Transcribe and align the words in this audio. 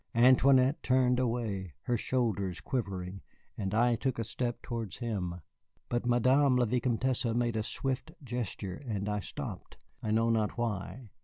Antoinette 0.15 0.81
turned 0.81 1.19
away, 1.19 1.75
her 1.83 1.95
shoulders 1.95 2.59
quivering, 2.59 3.21
and 3.55 3.71
I 3.71 3.93
took 3.93 4.17
a 4.17 4.23
step 4.23 4.59
towards 4.63 4.97
him; 4.97 5.41
but 5.89 6.07
Madame 6.07 6.55
la 6.55 6.65
Vicomtesse 6.65 7.25
made 7.35 7.55
a 7.55 7.61
swift 7.61 8.09
gesture, 8.23 8.81
and 8.87 9.07
I 9.07 9.19
stopped, 9.19 9.77
I 10.01 10.09
know 10.09 10.31
not 10.31 10.57
why. 10.57 11.11